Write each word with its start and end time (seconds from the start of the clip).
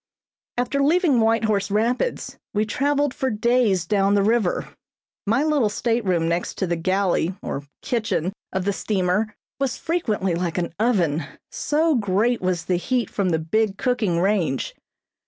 After 0.57 0.81
leaving 0.81 1.19
White 1.19 1.43
Horse 1.43 1.69
Rapids 1.69 2.39
we 2.55 2.65
traveled 2.65 3.13
for 3.13 3.29
days 3.29 3.85
down 3.85 4.15
the 4.15 4.23
river. 4.23 4.69
My 5.27 5.43
little 5.43 5.69
stateroom 5.69 6.27
next 6.27 6.59
the 6.59 6.75
galley 6.75 7.35
or 7.43 7.67
kitchen 7.83 8.33
of 8.51 8.65
the 8.65 8.73
steamer 8.73 9.35
was 9.59 9.77
frequently 9.77 10.33
like 10.33 10.57
an 10.57 10.73
oven, 10.79 11.25
so 11.51 11.93
great 11.93 12.41
was 12.41 12.65
the 12.65 12.77
heat 12.77 13.11
from 13.11 13.29
the 13.29 13.37
big 13.37 13.77
cooking 13.77 14.19
range. 14.19 14.73